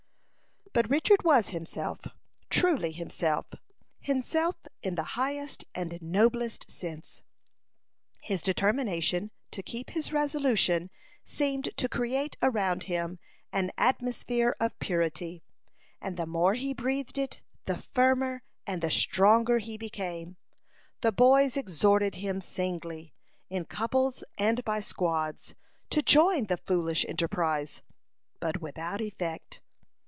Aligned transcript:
But 0.73 0.89
Richard 0.89 1.23
was 1.25 1.49
himself, 1.49 2.05
truly 2.49 2.93
himself 2.93 3.47
himself 3.99 4.55
in 4.81 4.95
the 4.95 5.03
highest 5.19 5.65
and 5.75 6.01
noblest 6.01 6.71
sense. 6.71 7.23
His 8.21 8.41
determination 8.41 9.31
to 9.51 9.61
keep 9.63 9.89
his 9.89 10.13
resolution 10.13 10.89
seemed 11.25 11.75
to 11.75 11.89
create 11.89 12.37
around 12.41 12.83
him 12.83 13.19
an 13.51 13.73
atmosphere 13.77 14.55
of 14.61 14.79
purity, 14.79 15.43
and 15.99 16.15
the 16.15 16.25
more 16.25 16.53
he 16.53 16.73
breathed 16.73 17.17
it, 17.17 17.41
the 17.65 17.75
firmer 17.77 18.41
and 18.65 18.81
the 18.81 18.89
stronger 18.89 19.57
he 19.57 19.75
became. 19.77 20.37
The 21.01 21.11
boys 21.11 21.57
exhorted 21.57 22.15
him 22.15 22.39
singly, 22.39 23.13
in 23.49 23.65
couples, 23.65 24.23
and 24.37 24.63
by 24.63 24.79
squads, 24.79 25.53
to 25.89 26.01
join 26.01 26.45
the 26.45 26.55
foolish 26.55 27.03
enterprise, 27.09 27.81
but 28.39 28.61
without 28.61 29.01
effect. 29.01 29.59